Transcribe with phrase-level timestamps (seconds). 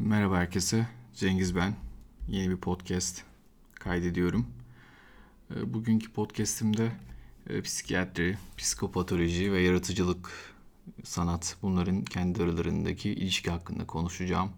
[0.00, 0.86] Merhaba herkese.
[1.14, 1.74] Cengiz ben.
[2.28, 3.22] Yeni bir podcast
[3.74, 4.46] kaydediyorum.
[5.50, 6.92] Ee, bugünkü podcast'imde
[7.50, 10.54] e, psikiyatri, psikopatoloji ve yaratıcılık,
[11.04, 14.50] sanat bunların kendi aralarındaki ilişki hakkında konuşacağım.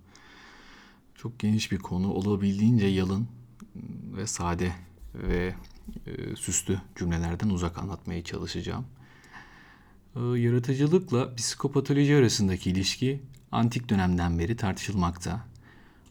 [1.15, 2.13] Çok geniş bir konu.
[2.13, 3.29] Olabildiğince yalın
[4.17, 4.73] ve sade
[5.15, 5.55] ve
[6.07, 8.87] e, süslü cümlelerden uzak anlatmaya çalışacağım.
[10.17, 13.23] Ee, yaratıcılıkla psikopatoloji arasındaki ilişki
[13.53, 15.41] antik dönemden beri tartışılmakta.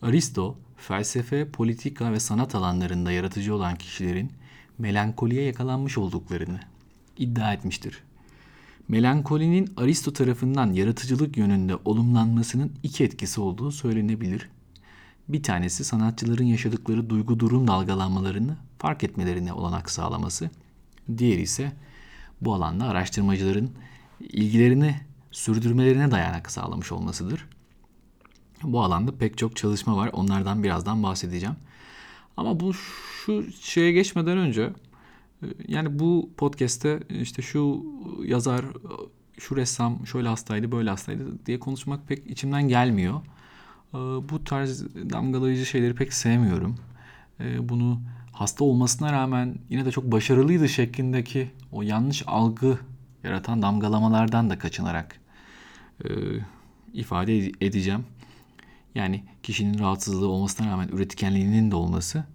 [0.02, 4.32] Aristo, felsefe, politika ve sanat alanlarında yaratıcı olan kişilerin
[4.78, 6.60] melankoliye yakalanmış olduklarını
[7.18, 8.04] iddia etmiştir.
[8.88, 14.50] Melankolinin Aristo tarafından yaratıcılık yönünde olumlanmasının iki etkisi olduğu söylenebilir.
[15.30, 20.50] Bir tanesi sanatçıların yaşadıkları duygu durum dalgalanmalarını fark etmelerine olanak sağlaması.
[21.18, 21.72] Diğeri ise
[22.42, 23.72] bu alanda araştırmacıların
[24.20, 24.96] ilgilerini
[25.38, 27.46] sürdürmelerine dayanak sağlamış olmasıdır.
[28.64, 30.10] Bu alanda pek çok çalışma var.
[30.14, 31.56] Onlardan birazdan bahsedeceğim.
[32.38, 34.74] Ama bu şu şeye geçmeden önce
[35.68, 37.86] yani bu podcast'te işte şu
[38.26, 38.66] yazar,
[39.38, 43.22] şu ressam şöyle hastaydı, böyle hastaydı diye konuşmak pek içimden gelmiyor.
[44.30, 46.76] Bu tarz damgalayıcı şeyleri pek sevmiyorum.
[47.60, 48.02] Bunu
[48.32, 52.80] hasta olmasına rağmen yine de çok başarılıydı şeklindeki o yanlış algı
[53.24, 55.27] yaratan damgalamalardan da kaçınarak
[56.04, 56.10] e,
[56.94, 58.06] ifade edeceğim.
[58.96, 62.26] Yani kişinin rahatsızlığı olmasına rağmen üretkenliğinin de olması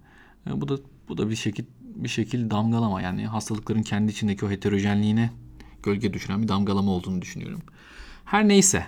[0.47, 0.77] e, bu da
[1.09, 5.29] bu da bir şekil bir şekil damgalama yani hastalıkların kendi içindeki o heterojenliğine
[5.83, 7.61] gölge düşüren bir damgalama olduğunu düşünüyorum.
[8.25, 8.85] Her neyse.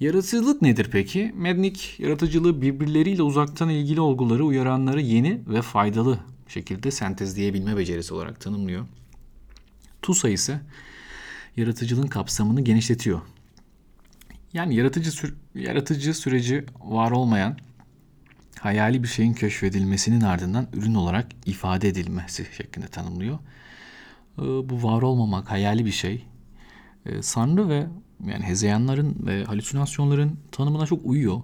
[0.00, 1.32] Yaratıcılık nedir peki?
[1.36, 6.18] Mednick yaratıcılığı birbirleriyle uzaktan ilgili olguları uyaranları yeni ve faydalı
[6.48, 8.86] şekilde sentezleyebilme becerisi olarak tanımlıyor.
[10.02, 10.60] TUSA ise
[11.56, 13.20] yaratıcılığın kapsamını genişletiyor.
[14.52, 17.56] Yani yaratıcı sü- yaratıcı süreci var olmayan
[18.60, 23.38] hayali bir şeyin keşfedilmesinin ardından ürün olarak ifade edilmesi şeklinde tanımlıyor.
[24.38, 26.26] Ee, bu var olmamak, hayali bir şey.
[27.06, 27.86] Ee, Sanrı ve
[28.26, 31.42] yani hezeyanların ve halüsinasyonların tanımına çok uyuyor.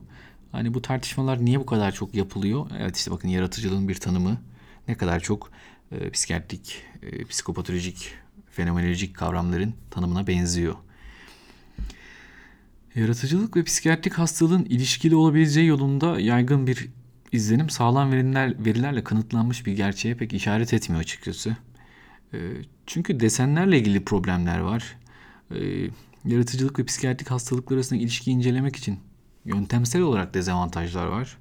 [0.52, 2.70] Hani bu tartışmalar niye bu kadar çok yapılıyor?
[2.78, 4.38] Evet işte bakın yaratıcılığın bir tanımı
[4.88, 5.50] ne kadar çok
[5.92, 8.12] e, psikiyatrik, e, psikopatolojik,
[8.50, 10.74] fenomenolojik kavramların tanımına benziyor.
[12.94, 16.88] Yaratıcılık ve psikiyatrik hastalığın ilişkili olabileceği yolunda yaygın bir
[17.32, 21.56] izlenim sağlam veriler, verilerle kanıtlanmış bir gerçeğe pek işaret etmiyor açıkçası.
[22.34, 22.38] Ee,
[22.86, 24.96] çünkü desenlerle ilgili problemler var.
[25.54, 25.90] Ee,
[26.24, 28.98] yaratıcılık ve psikiyatrik hastalıklar arasında ilişki incelemek için
[29.44, 31.38] yöntemsel olarak dezavantajlar var.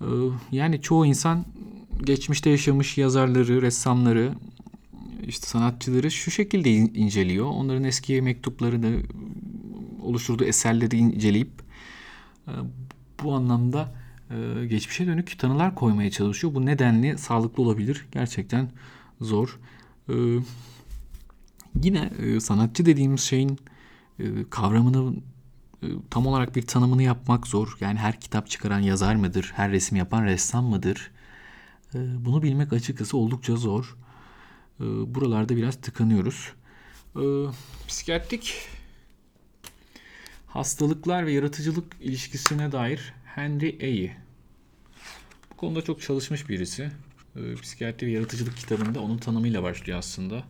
[0.00, 0.06] Ee,
[0.52, 1.44] yani çoğu insan
[2.04, 4.32] geçmişte yaşamış yazarları, ressamları,
[5.26, 7.46] işte sanatçıları şu şekilde inceliyor.
[7.46, 9.02] Onların eski mektuplarını,
[10.02, 11.62] oluşturduğu eserleri inceleyip
[12.48, 12.52] e,
[13.22, 13.94] bu anlamda
[14.30, 16.54] e, geçmişe dönük tanılar koymaya çalışıyor.
[16.54, 18.06] Bu nedenli sağlıklı olabilir.
[18.12, 18.70] Gerçekten
[19.20, 19.58] zor.
[20.08, 20.14] E,
[21.82, 23.58] yine sanatçı dediğimiz şeyin
[24.50, 25.14] kavramını
[26.10, 27.76] tam olarak bir tanımını yapmak zor.
[27.80, 29.52] Yani her kitap çıkaran yazar mıdır?
[29.56, 31.10] Her resim yapan ressam mıdır?
[31.94, 33.96] Bunu bilmek açıkçası oldukça zor.
[35.06, 36.52] Buralarda biraz tıkanıyoruz.
[37.88, 38.68] Psikiyatrik
[40.52, 44.10] hastalıklar ve yaratıcılık ilişkisine dair Henry Ey.
[45.50, 46.90] Bu konuda çok çalışmış birisi.
[47.36, 50.44] E, psikiyatri ve yaratıcılık kitabında onun tanımıyla başlıyor aslında.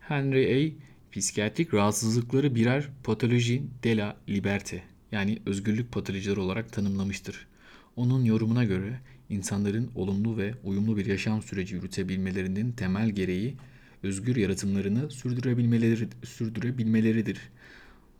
[0.00, 0.76] Henry Ey,
[1.12, 4.82] psikiyatrik rahatsızlıkları birer patoloji de la liberte
[5.12, 7.46] yani özgürlük patolojileri olarak tanımlamıştır.
[7.96, 13.56] Onun yorumuna göre insanların olumlu ve uyumlu bir yaşam süreci yürütebilmelerinin temel gereği
[14.02, 17.38] özgür yaratımlarını sürdürebilmeleri, sürdürebilmeleridir.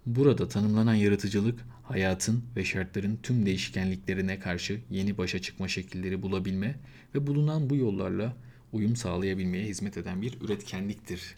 [0.06, 6.74] Burada tanımlanan yaratıcılık, hayatın ve şartların tüm değişkenliklerine karşı yeni başa çıkma şekilleri bulabilme
[7.14, 8.36] ve bulunan bu yollarla
[8.72, 11.36] uyum sağlayabilmeye hizmet eden bir üretkenliktir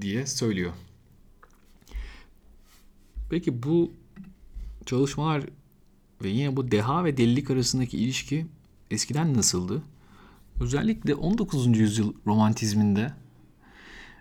[0.00, 0.72] diye söylüyor.
[3.30, 3.92] Peki bu
[4.86, 5.44] çalışmalar
[6.22, 8.46] ve yine bu deha ve delilik arasındaki ilişki
[8.90, 9.82] eskiden nasıldı?
[10.60, 11.78] Özellikle 19.
[11.78, 13.12] yüzyıl romantizminde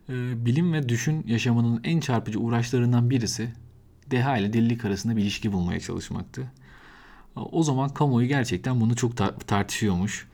[0.10, 3.54] e, bilim ve düşün yaşamının en çarpıcı uğraşlarından birisi
[4.12, 6.52] deha ile delilik arasında bir ilişki bulmaya çalışmaktı.
[7.36, 10.28] O zaman kamuoyu gerçekten bunu çok tar- tartışıyormuş.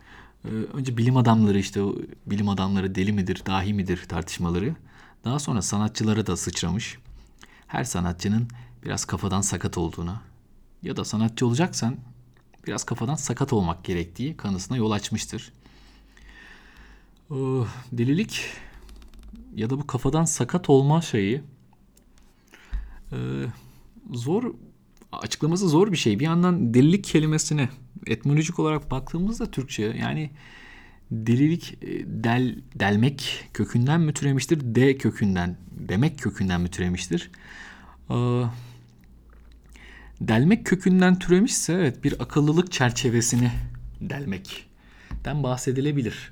[0.45, 1.81] E, önce bilim adamları işte
[2.25, 4.75] bilim adamları deli midir, dahi midir tartışmaları.
[5.25, 6.98] Daha sonra sanatçılara da sıçramış.
[7.68, 8.48] Her sanatçının
[8.86, 10.16] biraz kafadan sakat olduğunu
[10.83, 11.95] ya da sanatçı olacaksan
[12.68, 15.54] biraz kafadan sakat olmak gerektiği kanısına yol açmıştır.
[17.92, 18.42] Delilik
[19.56, 21.42] ya da bu kafadan sakat olma şeyi
[23.12, 23.18] e,
[24.14, 24.54] zor
[25.12, 26.20] açıklaması zor bir şey.
[26.20, 27.70] Bir yandan delilik kelimesine
[28.08, 30.30] etmolojik olarak baktığımızda Türkçe yani
[31.12, 31.88] delilik e,
[32.24, 34.60] del delmek kökünden mi türemiştir?
[34.76, 37.31] D kökünden, demek kökünden mi türemiştir?
[38.10, 38.44] Ee,
[40.22, 43.52] delmek kökünden türemişse evet bir akıllılık çerçevesini
[44.02, 46.31] delmekten bahsedilebilir.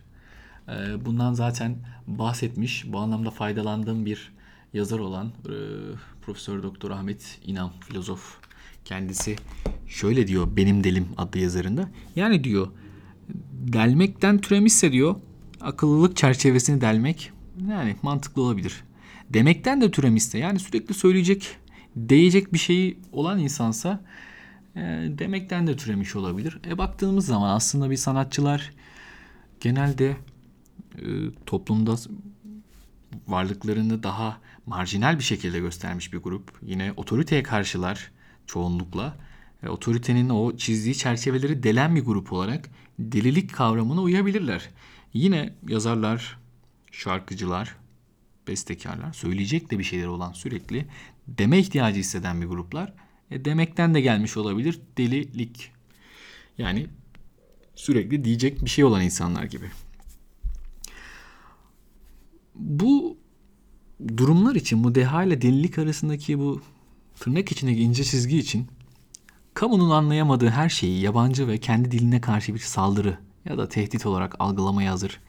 [0.70, 1.76] Ee, bundan zaten
[2.08, 4.32] bahsetmiş, bu anlamda faydalandığım bir
[4.74, 5.54] yazar olan e,
[6.22, 8.38] Profesör Doktor Ahmet İnan filozof
[8.86, 9.36] kendisi
[9.88, 11.90] şöyle diyor benim delim adlı yazarında.
[12.16, 12.68] Yani diyor
[13.52, 15.16] delmekten türemişse diyor
[15.62, 17.32] akıllılık çerçevesini delmek
[17.70, 18.84] yani mantıklı olabilir.
[19.30, 21.58] Demekten de türemişse yani sürekli söyleyecek,
[21.96, 24.04] değecek bir şeyi olan insansa
[24.76, 24.82] e,
[25.18, 26.60] demekten de türemiş olabilir.
[26.68, 28.74] E baktığımız zaman aslında bir sanatçılar
[29.60, 30.18] genelde
[31.46, 31.96] toplumda
[33.28, 36.52] varlıklarını daha marjinal bir şekilde göstermiş bir grup.
[36.62, 38.12] Yine otoriteye karşılar
[38.48, 39.18] çoğunlukla.
[39.64, 44.70] E, otoritenin o çizdiği çerçeveleri delen bir grup olarak delilik kavramına uyabilirler.
[45.14, 46.40] Yine yazarlar,
[46.92, 47.76] şarkıcılar,
[48.48, 50.86] bestekarlar, söyleyecek de bir şeyler olan sürekli
[51.28, 52.94] deme ihtiyacı hisseden bir gruplar.
[53.32, 55.72] E, demekten de gelmiş olabilir delilik.
[56.58, 56.88] Yani
[57.76, 59.66] sürekli diyecek bir şey olan insanlar gibi.
[62.60, 63.18] Bu
[64.18, 66.62] durumlar için bu deha ile delilik arasındaki bu
[67.20, 68.68] tırnak içindeki ince çizgi için
[69.54, 74.36] kamunun anlayamadığı her şeyi yabancı ve kendi diline karşı bir saldırı ya da tehdit olarak
[74.40, 75.20] algılamaya hazır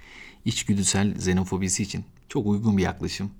[0.45, 3.31] içgüdüsel xenofobisi için çok uygun bir yaklaşım.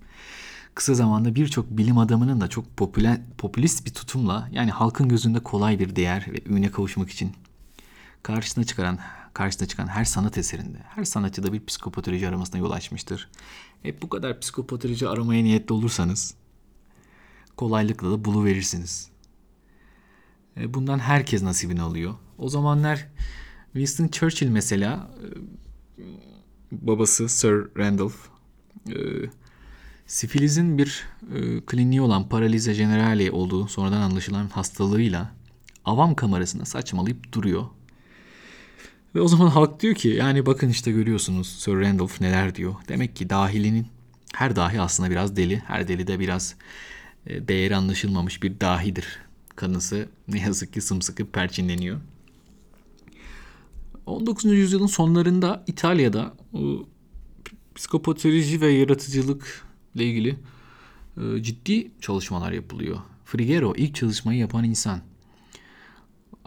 [0.75, 5.79] Kısa zamanda birçok bilim adamının da çok popüler, popülist bir tutumla yani halkın gözünde kolay
[5.79, 7.33] bir değer ve üne kavuşmak için
[8.23, 8.99] karşısına çıkaran
[9.39, 13.29] karşısına çıkan her sanat eserinde, her sanatçıda bir psikopatoloji aramasına yol açmıştır.
[13.83, 16.35] Hep bu kadar psikopatoloji aramaya niyetli olursanız
[17.57, 19.11] kolaylıkla da buluverirsiniz.
[20.57, 22.15] E, bundan herkes nasibini alıyor.
[22.39, 23.09] O zamanlar
[23.73, 25.11] Winston Churchill mesela
[25.99, 26.03] e,
[26.73, 28.17] babası Sir Randolph
[28.89, 28.97] e,
[30.07, 31.07] sifilizin bir
[31.67, 35.33] kliniği olan paralize generale olduğu sonradan anlaşılan hastalığıyla
[35.85, 37.78] avam kamerasında saçmalayıp duruyor.
[39.15, 42.75] Ve o zaman halk diyor ki yani bakın işte görüyorsunuz Sir Randolph neler diyor.
[42.89, 43.87] Demek ki dahilinin
[44.35, 45.63] her dahi aslında biraz deli.
[45.67, 46.55] Her deli de biraz
[47.27, 49.07] e, değeri anlaşılmamış bir dahidir.
[49.57, 52.01] Kanısı ne yazık ki sımsıkı perçinleniyor.
[54.07, 54.45] 19.
[54.45, 56.35] yüzyılın sonlarında İtalya'da
[57.75, 60.37] psikopatoloji ve yaratıcılık ile ilgili
[61.17, 62.99] e, ciddi çalışmalar yapılıyor.
[63.25, 65.01] Frigero ilk çalışmayı yapan insan.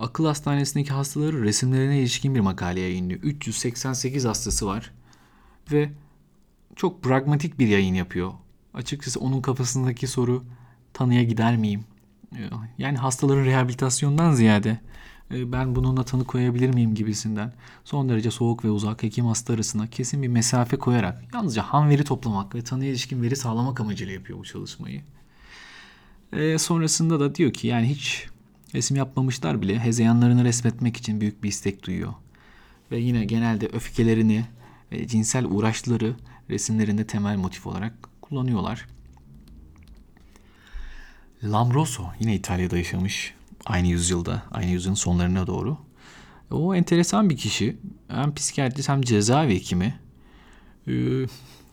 [0.02, 3.20] Akıl hastanesindeki hastaları resimlerine ilişkin bir makale yayınlıyor.
[3.24, 4.92] 388 hastası var
[5.72, 5.90] ve
[6.76, 8.32] çok pragmatik bir yayın yapıyor.
[8.74, 10.44] Açıkçası onun kafasındaki soru
[10.94, 11.84] tanıya gider miyim?
[12.78, 14.80] Yani hastaların rehabilitasyondan ziyade
[15.34, 19.88] e, ben bununla tanı koyabilir miyim gibisinden son derece soğuk ve uzak hekim hasta arasında
[19.88, 24.40] kesin bir mesafe koyarak yalnızca ham veri toplamak ve tanıya ilişkin veri sağlamak amacıyla yapıyor
[24.40, 25.02] bu çalışmayı.
[26.34, 28.28] E, sonrasında da diyor ki yani hiç
[28.74, 32.14] resim yapmamışlar bile hezeyanlarını resmetmek için büyük bir istek duyuyor.
[32.92, 34.46] Ve yine genelde öfkelerini
[34.92, 36.16] ve cinsel uğraşları
[36.50, 38.88] resimlerinde temel motif olarak kullanıyorlar.
[41.44, 43.34] Lamroso yine İtalya'da yaşamış
[43.66, 45.78] aynı yüzyılda, aynı yüzyılın sonlarına doğru.
[46.52, 47.78] O enteresan bir kişi.
[48.08, 50.00] Hem psikiyatrist hem cezaevi hekimi.
[50.88, 50.92] Ee,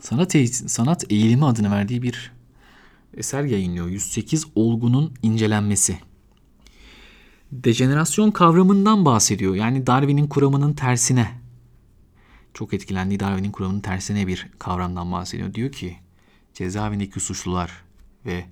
[0.01, 2.33] sanat, eğ- sanat eğilimi adını verdiği bir
[3.17, 3.89] eser yayınlıyor.
[3.89, 5.99] 108 olgunun incelenmesi.
[7.53, 9.55] Dejenerasyon kavramından bahsediyor.
[9.55, 11.31] Yani Darwin'in kuramının tersine.
[12.55, 15.55] Çok etkilendiği Darwin'in kuramının tersine bir kavramdan bahsediyor.
[15.55, 15.97] Diyor ki
[16.55, 17.85] cezaevindeki suçlular
[18.27, 18.45] ve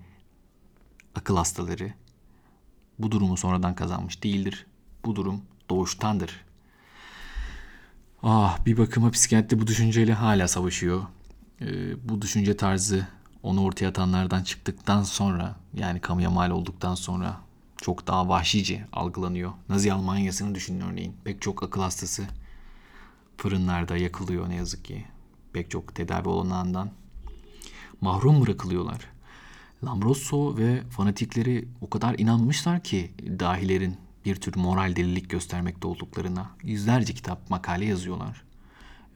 [1.14, 1.92] akıl hastaları
[2.98, 4.66] bu durumu sonradan kazanmış değildir.
[5.04, 6.44] Bu durum doğuştandır.
[8.22, 11.02] Ah bir bakıma psikiyatri bu düşünceyle hala savaşıyor.
[11.60, 13.06] Ee, bu düşünce tarzı
[13.42, 17.45] onu ortaya atanlardan çıktıktan sonra yani kamuya mal olduktan sonra
[17.76, 19.52] çok daha vahşice algılanıyor.
[19.68, 21.16] Nazi Almanya'sını düşünün örneğin.
[21.24, 22.26] Pek çok akıl hastası
[23.36, 25.04] fırınlarda yakılıyor ne yazık ki.
[25.52, 26.90] Pek çok tedavi olanağından
[28.00, 29.00] mahrum bırakılıyorlar.
[29.84, 37.14] Lamrosso ve fanatikleri o kadar inanmışlar ki dahilerin bir tür moral delilik göstermekte olduklarına yüzlerce
[37.14, 38.42] kitap makale yazıyorlar.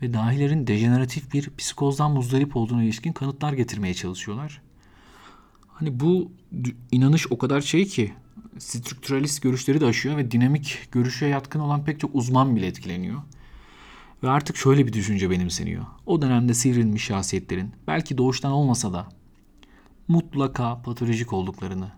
[0.02, 4.62] Ve dahilerin dejeneratif bir psikozdan muzdarip olduğuna ilişkin kanıtlar getirmeye çalışıyorlar.
[5.68, 6.32] Hani bu
[6.92, 8.14] inanış o kadar şey ki
[8.58, 13.22] strüktüralist görüşleri de aşıyor ve dinamik görüşe yatkın olan pek çok uzman bile etkileniyor.
[14.22, 15.86] Ve artık şöyle bir düşünce benimseniyor.
[16.06, 19.08] O dönemde sivrilmiş şahsiyetlerin belki doğuştan olmasa da
[20.08, 21.92] mutlaka patolojik olduklarını,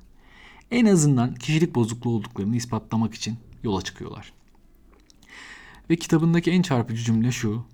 [0.70, 4.32] en azından kişilik bozukluğu olduklarını ispatlamak için yola çıkıyorlar.
[5.90, 7.64] Ve kitabındaki en çarpıcı cümle şu.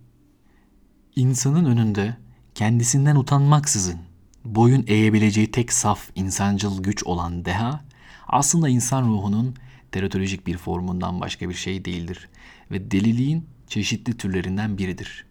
[1.16, 2.16] İnsanın önünde
[2.54, 4.00] kendisinden utanmaksızın
[4.44, 7.84] boyun eğebileceği tek saf insancıl güç olan deha
[8.28, 9.54] aslında insan ruhunun
[9.92, 12.28] teratolojik bir formundan başka bir şey değildir
[12.70, 15.26] ve deliliğin çeşitli türlerinden biridir.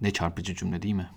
[0.00, 1.08] Ne çarpıcı cümle değil mi?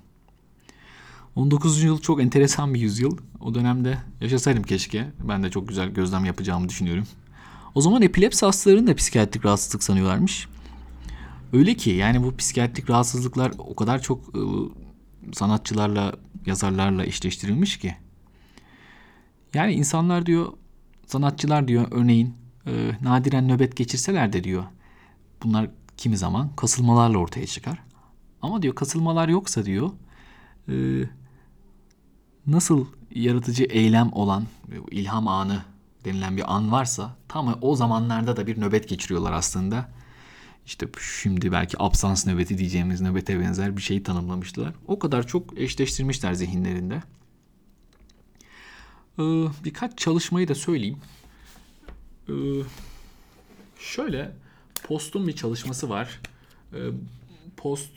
[1.35, 1.75] 19.
[1.75, 3.17] yüzyıl çok enteresan bir yüzyıl.
[3.39, 5.11] O dönemde yaşasaydım keşke.
[5.23, 7.07] Ben de çok güzel gözlem yapacağımı düşünüyorum.
[7.75, 10.47] O zaman epilepsi hastalarını da psikiyatrik rahatsızlık sanıyorlarmış.
[11.53, 14.69] Öyle ki yani bu psikiyatrik rahatsızlıklar o kadar çok ıı,
[15.33, 16.13] sanatçılarla,
[16.45, 17.95] yazarlarla eşleştirilmiş ki.
[19.53, 20.53] Yani insanlar diyor,
[21.07, 22.33] sanatçılar diyor örneğin
[22.67, 24.63] e, nadiren nöbet geçirseler de diyor
[25.43, 27.79] bunlar kimi zaman kasılmalarla ortaya çıkar.
[28.41, 29.91] Ama diyor kasılmalar yoksa diyor
[30.69, 30.75] e,
[32.47, 34.43] nasıl yaratıcı eylem olan
[34.91, 35.61] ilham anı
[36.05, 39.89] denilen bir an varsa tam o zamanlarda da bir nöbet geçiriyorlar aslında.
[40.65, 40.87] İşte
[41.21, 44.73] şimdi belki absans nöbeti diyeceğimiz nöbete benzer bir şeyi tanımlamışlar.
[44.87, 47.03] O kadar çok eşleştirmişler zihinlerinde.
[49.19, 49.23] Ee,
[49.63, 50.97] birkaç çalışmayı da söyleyeyim.
[52.29, 52.33] Ee,
[53.79, 54.31] şöyle
[54.83, 56.19] Post'un bir çalışması var.
[56.73, 56.77] Ee,
[57.57, 57.91] Post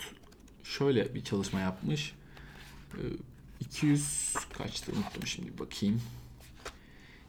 [0.65, 2.15] şöyle bir çalışma yapmış.
[3.61, 6.03] 200 kaçtı unuttum şimdi bakayım.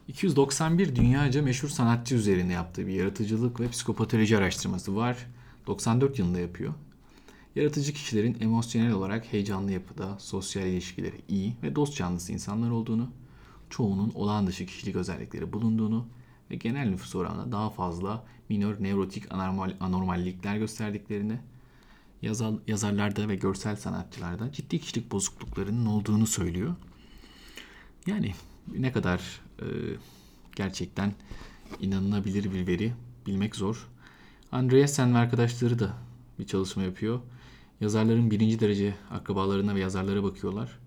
[0.08, 5.18] 291 dünyaca meşhur sanatçı üzerine yaptığı bir yaratıcılık ve psikopatoloji araştırması var.
[5.68, 6.74] 94 yılında yapıyor.
[7.56, 13.10] Yaratıcı kişilerin emosyonel olarak heyecanlı yapıda, sosyal ilişkileri iyi ve dost canlısı insanlar olduğunu,
[13.70, 16.08] çoğunun olağan dışı kişilik özellikleri bulunduğunu
[16.52, 21.40] ve genel nüfus oranında daha fazla minor nevrotik anormal, anormallikler gösterdiklerini,
[22.22, 26.76] yazar, yazarlarda ve görsel sanatçılarda ciddi kişilik bozukluklarının olduğunu söylüyor.
[28.08, 28.34] Yani
[28.78, 29.66] ne kadar e,
[30.56, 31.14] gerçekten
[31.80, 32.94] inanılabilir bir veri
[33.26, 33.88] bilmek zor.
[34.52, 35.94] Andreessen ve arkadaşları da
[36.40, 37.20] bir çalışma yapıyor.
[37.82, 40.80] Yazarların birinci derece akrabalarına ve yazarlara bakıyorlar.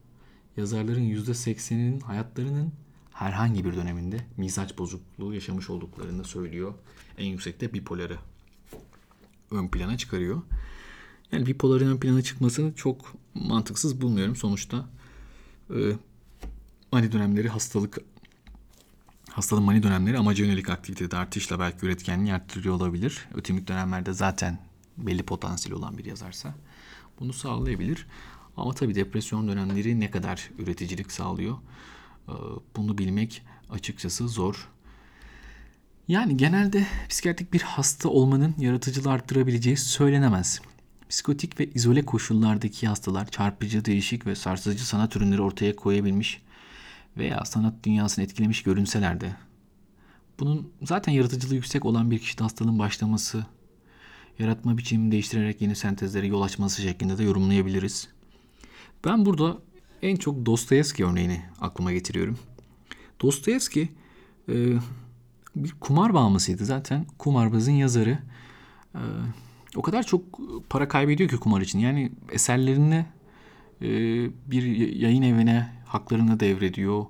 [0.57, 2.73] Yazarların %80'inin hayatlarının
[3.13, 6.75] herhangi bir döneminde mizaç bozukluğu yaşamış olduklarını söylüyor.
[7.19, 8.19] En yüksekte bipoları
[9.51, 10.43] ön plana çıkarıyor.
[11.33, 14.37] Yani bipoların ön plana çıkmasını çok mantıksız bulmuyorum.
[14.37, 14.89] Sonuçta
[15.71, 15.79] e,
[16.93, 17.99] mani dönemleri hastalık
[19.31, 23.29] hastalığın mani dönemleri amaca yönelik aktivitede artışla belki üretkenliği arttırıyor olabilir.
[23.35, 24.59] Ötemik dönemlerde zaten
[24.99, 26.55] belli potansiyeli olan bir yazarsa
[27.21, 28.07] bunu sağlayabilir.
[28.61, 31.57] Ama tabii depresyon dönemleri ne kadar üreticilik sağlıyor?
[32.77, 34.69] Bunu bilmek açıkçası zor.
[36.09, 40.61] Yani genelde psikiyatrik bir hasta olmanın yaratıcılığı arttırabileceği söylenemez.
[41.09, 46.43] Psikotik ve izole koşullardaki hastalar çarpıcı, değişik ve sarsıcı sanat ürünleri ortaya koyabilmiş
[47.17, 49.37] veya sanat dünyasını etkilemiş görünseler de
[50.41, 53.47] bunun zaten yaratıcılığı yüksek olan bir kişide hastalığın başlaması,
[54.39, 58.09] yaratma biçimini değiştirerek yeni sentezlere yol açması şeklinde de yorumlayabiliriz.
[59.05, 59.59] Ben burada
[60.03, 62.39] en çok Dostoyevski örneğini aklıma getiriyorum.
[63.23, 63.89] Dostoyevski
[64.49, 64.55] e,
[65.57, 67.07] bir kumar bağımlısıydı zaten.
[67.19, 68.19] Kumarbazın yazarı.
[68.95, 69.03] E,
[69.77, 70.23] o kadar çok
[70.71, 71.79] para kaybediyor ki kumar için.
[71.79, 73.07] Yani eserlerini
[73.83, 73.89] e,
[74.51, 74.63] bir
[74.97, 77.07] yayın evine haklarını devrediyor.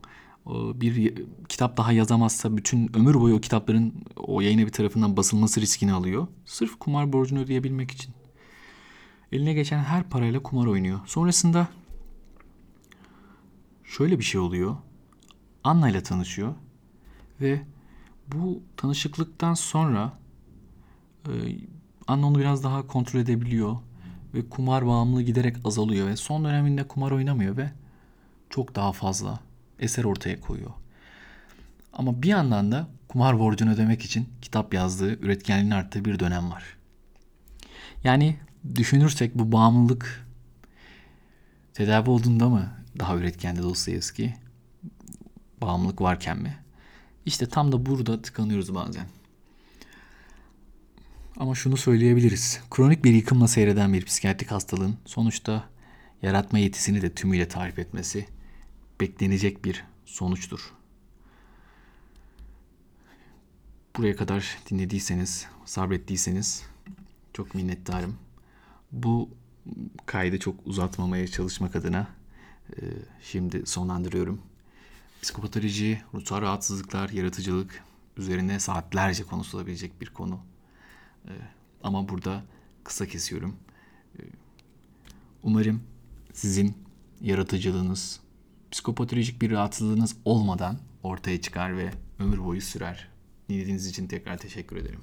[0.74, 1.14] Bir
[1.48, 6.26] kitap daha yazamazsa bütün ömür boyu o kitapların o yayın evi tarafından basılması riskini alıyor.
[6.44, 8.14] Sırf kumar borcunu ödeyebilmek için.
[9.32, 11.00] Eline geçen her parayla kumar oynuyor.
[11.06, 11.68] Sonrasında
[13.90, 14.76] şöyle bir şey oluyor.
[15.64, 16.54] Anna ile tanışıyor
[17.40, 17.62] ve
[18.32, 20.12] bu tanışıklıktan sonra
[21.26, 21.32] e,
[22.06, 23.76] Anna onu biraz daha kontrol edebiliyor
[24.34, 27.70] ve kumar bağımlılığı giderek azalıyor ve son döneminde kumar oynamıyor ve
[28.50, 29.40] çok daha fazla
[29.78, 30.70] eser ortaya koyuyor.
[31.92, 36.76] Ama bir yandan da kumar borcunu ödemek için kitap yazdığı, üretkenliğini arttığı bir dönem var.
[38.04, 38.36] Yani
[38.74, 40.26] düşünürsek bu bağımlılık
[41.74, 44.34] tedavi olduğunda mı daha üretkendi Dostoyevski?
[45.62, 46.58] Bağımlılık varken mi?
[47.26, 49.06] İşte tam da burada tıkanıyoruz bazen.
[51.36, 52.60] Ama şunu söyleyebiliriz.
[52.70, 55.64] Kronik bir yıkımla seyreden bir psikiyatrik hastalığın sonuçta
[56.22, 58.26] yaratma yetisini de tümüyle tarif etmesi
[59.00, 60.72] beklenecek bir sonuçtur.
[63.96, 66.62] Buraya kadar dinlediyseniz, sabrettiyseniz
[67.32, 68.16] çok minnettarım.
[68.92, 69.30] Bu
[70.06, 72.19] kaydı çok uzatmamaya çalışmak adına
[72.68, 72.82] e,
[73.22, 74.40] şimdi sonlandırıyorum.
[75.22, 77.84] Psikopatoloji, ruhsal rahatsızlıklar, yaratıcılık
[78.16, 80.40] üzerine saatlerce konuşulabilecek bir konu.
[81.24, 81.32] E,
[81.82, 82.42] ama burada
[82.84, 83.56] kısa kesiyorum.
[84.18, 84.22] E,
[85.42, 85.82] umarım
[86.32, 86.74] sizin
[87.20, 88.20] yaratıcılığınız,
[88.70, 93.08] psikopatolojik bir rahatsızlığınız olmadan ortaya çıkar ve ömür boyu sürer.
[93.48, 95.00] Dinlediğiniz için tekrar teşekkür ederim.